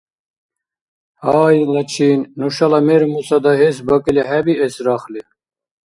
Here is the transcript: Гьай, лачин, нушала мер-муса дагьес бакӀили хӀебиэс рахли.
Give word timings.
Гьай, 1.23 1.57
лачин, 1.73 2.19
нушала 2.39 2.79
мер-муса 2.87 3.37
дагьес 3.43 3.77
бакӀили 3.87 4.23
хӀебиэс 4.29 4.75
рахли. 4.85 5.21